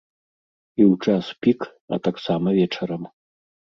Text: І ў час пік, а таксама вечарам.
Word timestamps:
І 0.79 0.83
ў 0.91 1.03
час 1.05 1.25
пік, 1.47 1.59
а 1.93 2.03
таксама 2.11 2.47
вечарам. 2.59 3.03